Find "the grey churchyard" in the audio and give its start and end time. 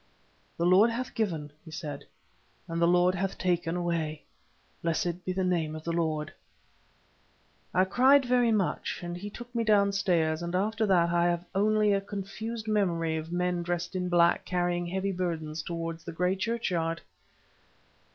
16.03-17.01